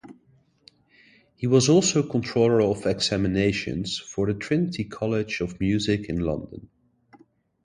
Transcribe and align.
He 1.35 1.45
was 1.45 1.69
also 1.69 2.01
Controller 2.01 2.59
of 2.63 2.87
Examinations 2.87 3.99
for 3.99 4.25
the 4.25 4.33
Trinity 4.33 4.83
College 4.85 5.41
of 5.41 5.59
Music 5.59 6.09
in 6.09 6.21
London. 6.21 6.69